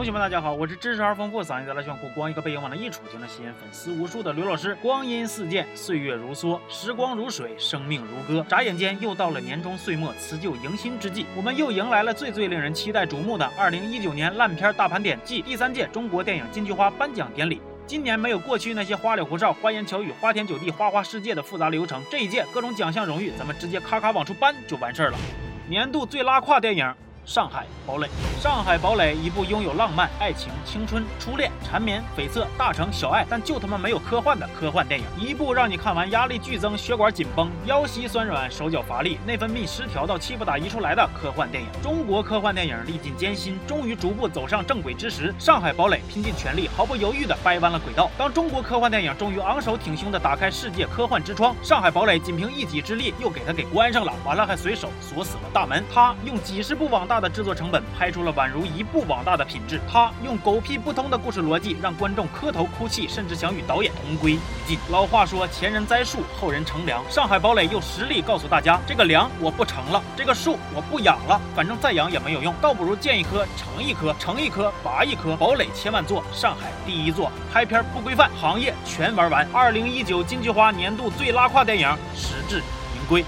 [0.00, 4.74] 同学们，大家好，我是知识而丰富、嗓音再来炫酷、光一个背影往那一杵就能吸引粉丝无数的刘老师。
[4.76, 8.42] 光阴似箭，岁月如梭，时光如水，生命如歌。
[8.48, 17.60] 眨眼间又到了年终岁末辞旧迎新之际，我们又迎来了最最令人期待瞩目的二零一九年烂片大盘点暨第三届中国电影金菊花颁奖典礼。
[17.86, 25.18] 今年没有过去那些花里胡哨、花言巧语、花天酒地、花花世界的复杂流程，这一届各种奖项荣誉，咱们直接咔咔往出颁就完事儿了。
[25.68, 26.90] 年度最拉胯电影。
[27.22, 28.08] 上海堡垒，
[28.40, 35.04] 上海堡垒，一部拥有浪漫、爱情、青春、初恋、缠绵、悱恻、大城小爱，但就他妈没有科幻的科幻电影。
[35.18, 41.68] 一部让你看完压力剧增、血管紧绷、腰膝酸软、手脚乏力、内分泌失调到气不打一处来的科幻电影。
[41.82, 48.10] 中国科幻电影历尽艰辛，终于逐步走上正轨之时，上海堡垒拼尽全力，毫不犹豫地掰弯了轨道。
[48.16, 55.84] 当中国科幻电影终于昂首挺胸地打开世界科幻之窗，上海堡垒仅凭一己之力又给他给关上了，完了还随手锁死了大门。
[55.92, 57.20] 他用几十部网大。
[57.20, 64.78] 的制作成本拍出了宛如一部网大的品质，他用狗屁不通的故事逻辑让观众磕头哭泣，甚至想与导演同归于尽。
[64.90, 67.02] 老话说前人栽树，后人乘凉。
[67.10, 75.36] 上海堡垒用实力告诉大家，这个梁我不成了，这个树我不养了，反正再养也没有用，倒不如建一棵成一棵，成一棵拔一棵。
[75.36, 79.48] 堡垒千万座，上海第一座，拍片不规范，行业全玩完。
[79.52, 83.24] 二零一九金菊花年度最拉胯电影，实至名归。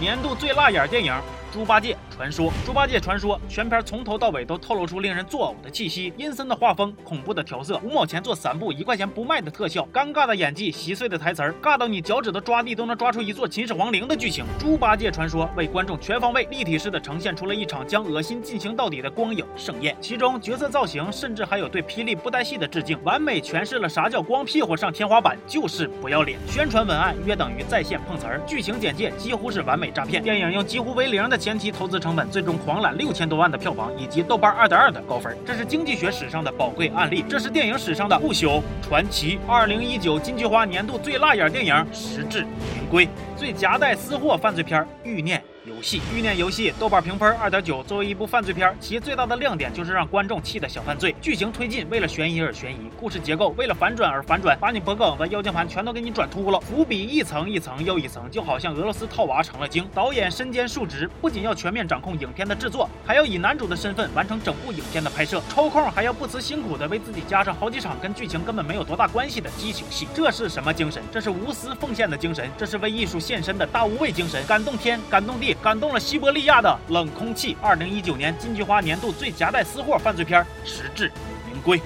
[0.00, 1.14] 年度最辣眼电影。
[1.52, 14.44] 猪八戒传说，猪八戒传说，全片从头到尾都透露出令人作呕的气息，阴森的画风，恐怖的调色，五毛钱做三部，一块钱不卖的特效，尴尬的演技，稀碎的台词儿，尬到你脚趾头抓地都能抓出一座秦始皇陵的剧情。
[14.60, 26.38] 猪八戒传说为观众全方位、立体式的呈现出了一场将恶心进行到底的光影盛宴，其中角色造型甚至还有对霹雳布袋戏的致敬，完美诠释了啥叫光屁股上天花板就是不要脸。
[26.46, 31.34] 宣传文案约等于在线碰瓷儿，剧情简介几乎是完美诈骗，电影用几乎为零的。
[31.44, 39.38] 前期投资成本最终狂揽六千多万的票房以及豆瓣二点二的高分，这是经济学史上的宝贵案例，这是电影史上的不朽传奇。
[39.48, 43.08] 二零一九金菊花年度最辣眼电影，实至名归。
[43.38, 45.38] 最夹带私货犯罪片《欲念》。
[45.66, 47.82] 游戏《欲念》游戏豆瓣评分二点九。
[47.84, 51.16] 作为一部犯罪片，其最大的亮点就是让观众气得想犯罪。
[51.22, 56.60] 剧情推进为了悬疑而悬疑，故事结构为了反转而反转，把你脖梗子、腰间盘全都给你转秃了。
[56.60, 59.88] 伏笔一层一层又一层，就好像俄罗斯套娃成了精。
[59.94, 65.40] 导演身兼数职，不仅要全面掌控影片的制作，还要以男主的身份完成整部影片的拍摄。
[65.48, 70.06] 抽空还要不辞辛苦的为自己加上好几场跟剧情根本没有多大关系的激情戏。
[70.14, 71.02] 这是什么精神？
[71.10, 74.44] 这是无私奉献的精神，这是为艺术献身的大无畏精神。
[74.46, 75.53] 感动天，感动地。
[75.64, 77.56] 感动了西伯利亚的冷空气。
[77.62, 81.10] 二零一九年金菊花年度最夹带私货犯罪片，实至
[81.50, 81.80] 名归。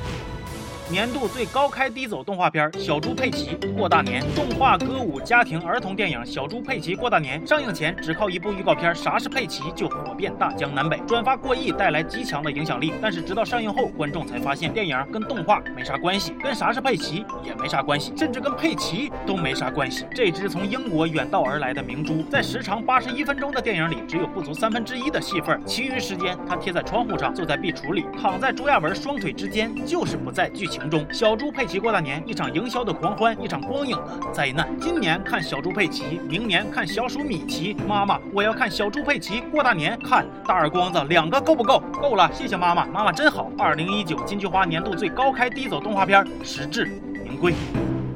[0.91, 12.95] 年度最高开低走动画片《小猪佩奇过大年》，动画歌舞家庭儿童电影《小猪佩奇过大年》上映前只靠一部预告片《啥是佩奇》就火遍大江南北，转发过亿，带来极强的影响力。
[13.03, 20.07] 但是直到上映后，观众才发现电影跟动画没啥关系，跟啥是佩奇也没啥关系，甚至跟佩奇都没啥关系。
[20.15, 30.78] 这只从英国远道而来的明珠，在时长八十一分钟的电影里，只有不足三分之一的戏份，其余时间它贴在窗户上，坐在壁橱里，躺在朱亚文双腿之间，就是不在剧情。
[30.91, 34.69] 中小猪佩奇过大年，一场营销的狂欢，一场光影的灾难。
[34.79, 37.75] 今年看小猪佩奇，明年看小鼠米奇。
[37.87, 41.83] 妈妈，我要看小猪佩奇过大年，看大耳光子两个够不够？
[42.03, 43.51] 够了，谢谢妈妈，妈妈真好。
[43.57, 46.85] 二零一九金菊花年度最高开低走动画片，实至
[47.25, 47.55] 名归。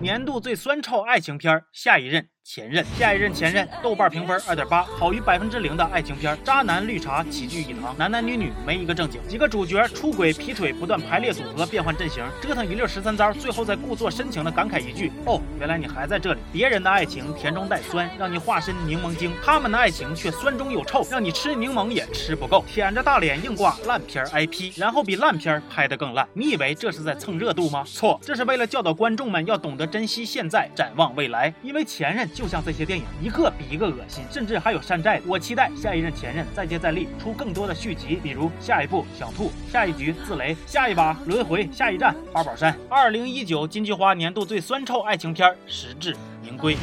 [0.00, 2.31] 年度最酸臭爱情片，下一任。
[2.44, 16.40] 前任，下一任前任，豆瓣评分二点八，好于百分之零的爱情片，渣男绿茶齐聚一堂，男男女女没一个正经，几个主角出轨劈腿，不断排列组合，变换阵型，折腾一溜十三招，最后再故作深情的感慨一句：哦，原来你还在这里。
[16.52, 22.64] 别人的爱情甜中带酸，让你化身柠檬精；他们的爱情却酸中有臭，让你吃柠檬也吃不够。
[22.66, 26.28] 舔着大脸硬挂烂片 IP，然后比烂片拍得更烂。
[26.34, 27.84] 你以为这是在蹭热度吗？
[27.86, 31.54] 错，这是为了教导观众们要懂得珍惜现在，展望未来。
[31.62, 32.28] 因为前任。
[32.34, 35.20] 就像这些电影，一个比一个恶心，甚至还有山寨。
[35.26, 42.76] 我期待下一任前任再接再厉，出更多的续集，比如下一部想吐，下一局自雷，下一把轮回，下一站八宝山。
[42.88, 46.76] 二零一九金菊花年度最酸臭爱情片，实至名归。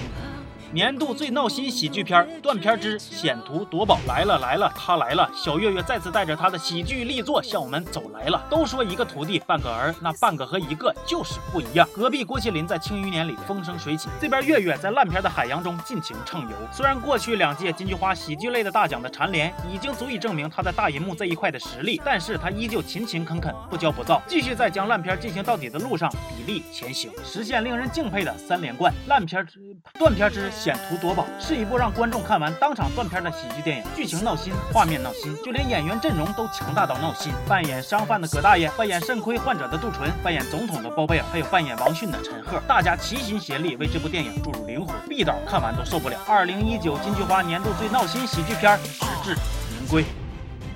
[0.71, 5.27] 年度最闹心喜剧片《断片之险途夺宝》来了来了，他来了！
[5.33, 8.45] 小岳岳再次带着他的喜剧力作向我们走来了。
[8.51, 11.89] 都说一个徒弟半个儿，那半个和一个就是不一样。
[11.91, 16.55] 隔壁郭麒麟在《庆余年》里风生水起，这边岳岳在烂片的海洋中尽情畅游。
[16.71, 28.93] 虽然过去两届金菊花喜剧类的大奖的蝉联已经足以证明他在大银幕这一块的实力，但是他依旧勤勤恳恳，不骄不躁，继续在将烂片进行到底的路上砥砺前行，实现令人敬佩的三连冠。
[29.07, 29.59] 烂片之
[29.97, 30.51] 断片之。
[30.59, 33.83] 险途夺宝，是一部让观众看完当场断片的喜剧电影。
[33.95, 37.31] 剧情闹心，画面闹心，就连演员阵容都强大到闹心。
[37.47, 46.19] 扮演商贩的葛大爷，扮演肾亏患者的杜淳，扮演总统的包贝尔，还有扮演王迅的陈赫，大家齐心协力为这部电影注入灵魂，毕导看完都受不了。
[46.27, 49.33] 二零一九金菊花年度最闹心喜剧片，实至
[49.71, 50.03] 名归。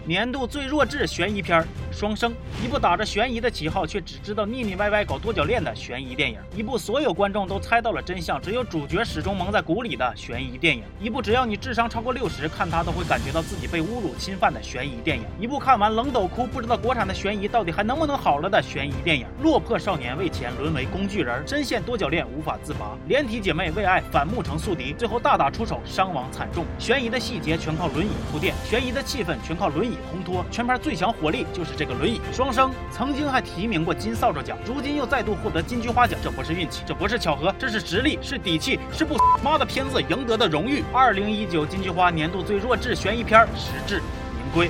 [0.05, 1.61] 年度最弱智悬疑片
[1.93, 2.31] 《双生》，
[2.63, 19.27] 一部打着悬疑的旗号却只知道腻腻歪歪搞多角恋的悬疑电影；一部所有观众都猜到了真相，只有主角始终蒙在鼓里的悬疑电影；一部只要你智商超过六十，看他都会感觉到自己被侮辱侵犯的悬疑电影；一部看完冷抖哭，不知道国产的悬疑到底还能不能好了的悬疑电影。
[19.41, 26.65] 落魄少年为钱沦为工具人，深陷多角恋无法自拔；连体姐妹为爱反目成宿敌，最后大打出手，伤亡惨重。
[26.79, 29.97] 悬疑的细节全靠轮椅铺垫，悬疑的气氛全靠轮椅。
[30.11, 32.19] 烘托全片最强火力就是这个轮椅。
[32.31, 40.83] 双生曾经还提名过金扫帚奖，如今又再度获得金菊花奖，这不是运气，这不是巧合，这是实力，是底气，是不 妈的片子赢得的荣誉。
[40.91, 44.69] 二零一九金菊花年度最弱智悬疑片，实至名归。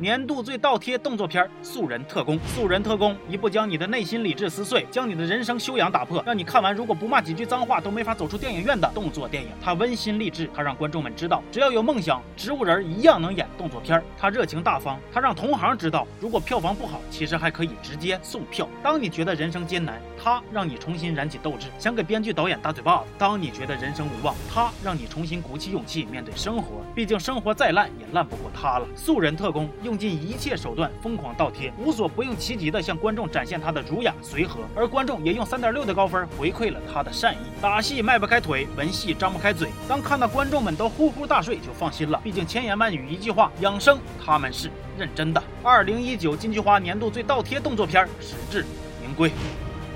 [0.00, 2.36] 年度最倒贴动作片《素人特工》。
[2.46, 9.48] 素人特工，一部将你的内心理智撕碎，将你的人生修养打破，让你看完如果不骂几句脏话都没法走出电影院的动作电影。
[9.60, 14.00] 它温馨励志，它让观众们知道，只要有梦想，植物人一样能演动作片。
[14.16, 18.68] 它热情大方，它让同行知道，如果票房不好，其实还可以直接送票。
[18.84, 23.04] 当你觉得人生艰难，它让你重新燃起斗志，想给编剧导演打嘴巴子。
[23.18, 26.84] 当你觉得人生无望，它让你重新鼓起勇气面对生活。
[26.94, 28.86] 毕竟生活再烂也烂不过它了。
[28.94, 29.68] 素人特工。
[29.88, 37.38] 用尽一切手段疯狂倒贴，无所不用其极地向观众展现他的儒雅随和，而观众也用三点六的高分回馈了他的善意。
[37.58, 42.20] 打戏迈不开腿，文戏张不开嘴，当看到观众们都呼呼大睡，就放心了。
[42.22, 45.42] 毕竟千言万语一句话，养生他们是认真的。
[45.62, 48.66] 二零一九金菊花年度最倒贴动作片，实至
[49.00, 49.32] 名归。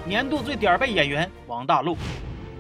[0.07, 1.99] 年度最点儿背演员王大陆。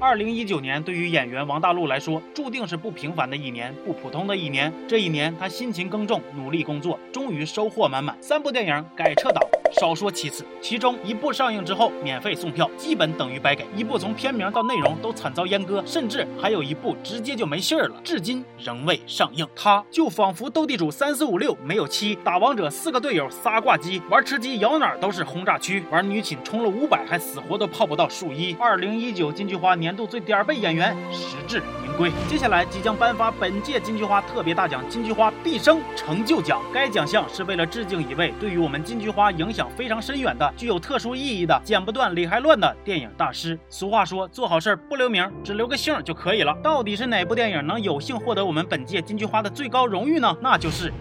[0.02, 4.72] 二零一九年对于演员王大陆来说，注定是不平凡的一年，不普通的一年。
[4.88, 8.20] 这一年，他辛勤耕种，努力工作，终于收获满满。
[8.20, 9.61] 三部电影改撤档。
[9.72, 19.46] 少说其次，其中一部上映之后免费送票，基本等于白给；一部从片名到内容都惨遭阉割，甚至还有一部直接就没信儿了，至今仍未上映。
[19.56, 28.54] 他就仿佛斗地主三四五六没有七，打王者四个队友仨挂机，玩吃鸡摇哪儿都是轰炸区，玩女寝充了五百还死活都泡不到数一。
[28.60, 32.12] 二零一九金菊花年度最点背演员，实至名归。
[32.28, 36.60] 接下来即将颁发本届金菊花特别大奖——金菊花毕生成就奖。
[36.72, 39.61] 该奖项是为了致敬一位对于我们金菊花影响。
[39.70, 43.58] 非常深远的、具有特殊意义的、剪不断理还乱的电影大师。
[43.68, 46.56] 俗话说，做好事儿不留名，只留个姓就可以了。
[46.62, 50.36] 到底是哪部电影能有幸获得我们本届金菊花的最高荣誉呢？
[50.40, 50.90] 那就是《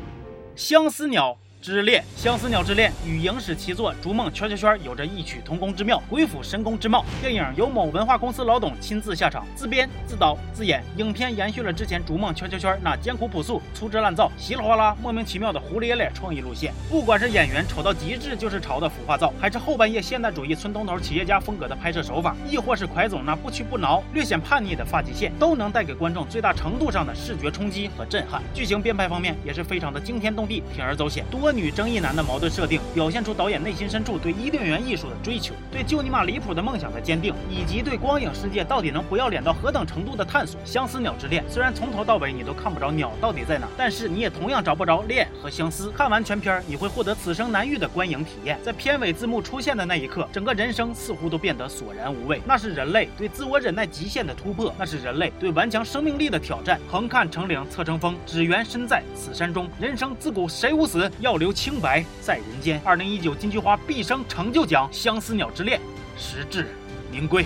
[0.55, 1.31] 相思鸟》。
[1.61, 7.05] 之恋，相思鸟之恋与影史奇作《逐梦圈圈圈》有着异曲同工之妙，鬼斧神工之貌。
[7.21, 10.83] 电影由某文化公司老董亲自下场，自编自导自演。
[10.97, 16.73] 影片延续了之前《逐梦圈圈圈》那艰苦朴素、粗制滥造、稀里哗啦、莫名其妙的胡咧咧创意路线。
[16.89, 28.41] 不管是演员丑到极致就是潮的腐化造，还是后半夜现代主义村东头企业家风格的拍摄手法，亦或是蒯总那不屈不挠、略显叛逆的发际线，都能带给观众最大程度上的视觉冲击和震撼。
[28.51, 31.50] 剧情编排方面也是非常的惊天动地、铤而走险，多。
[31.51, 40.59] 女争议男的矛盾设定，表现出导演内心深处对伊甸园艺术的追求，对就尼玛离谱的梦想的坚定，以及对光影世界到底能不要脸到何等程度的探索。
[40.63, 45.91] 相思鸟之恋虽然从头到尾你都看不着鸟到底在哪，但是你也同样找不着恋和相思。
[45.91, 48.57] 看完全片，你会获得此生难遇的观影体验。
[48.63, 52.41] 在片尾字幕出现的那一刻，整个人生似乎都变得索然无味。
[52.45, 56.79] 那是人类对自我忍耐极限的突破，那是人类对顽强生命力的挑战。
[56.89, 59.67] 横看成岭侧成峰，只缘身在此山中。
[59.79, 61.11] 人生自古谁无死？
[61.19, 61.40] 要。
[61.41, 62.79] 留清白在人间。
[62.85, 65.79] 二零一九金菊花毕生成就奖《相思鸟之恋》
[66.15, 66.67] 实至
[67.11, 67.43] 名归。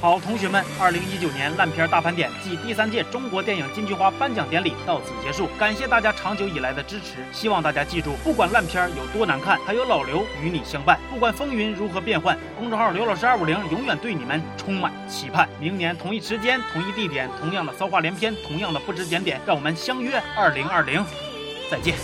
[0.00, 7.24] 好，同学们，二零一九年烂片大盘点暨第三届中国电影金菊花颁奖典礼到此结束，感谢大家长久以来的支持。
[7.32, 15.48] 希望大家记住，不管烂片有多难看，还有老刘与你相伴；不管风云如何变幻，公众号刘老师二五零永远对你们充满期盼。
[15.60, 21.04] 明年同一时间、同一地点，同样的骚话连篇，同样的不知检点，让我们相约二零二零，
[21.70, 21.94] 再见。